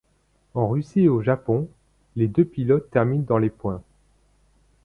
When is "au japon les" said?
1.09-2.27